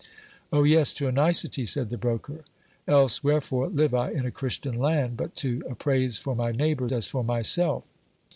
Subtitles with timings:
[0.51, 0.95] Oh yes!
[0.95, 2.43] to a nicety, said the broker.
[2.87, 6.87] Else wherefore live I in a Christian land, but to ap praise for my neighbour
[6.91, 7.83] as for myself?